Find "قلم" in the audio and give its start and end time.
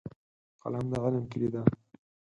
0.61-0.85